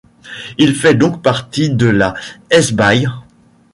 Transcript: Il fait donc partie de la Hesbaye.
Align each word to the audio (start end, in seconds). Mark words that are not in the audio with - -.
Il 0.57 0.73
fait 0.73 0.95
donc 0.95 1.21
partie 1.21 1.69
de 1.69 1.85
la 1.85 2.15
Hesbaye. 2.49 3.05